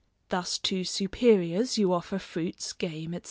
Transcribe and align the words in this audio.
Thus 0.29 0.57
to 0.57 0.83
superiors, 0.83 1.77
you 1.77 1.93
offer 1.93 2.17
fruits, 2.17 2.73
game, 2.73 3.13
&c. 3.13 3.19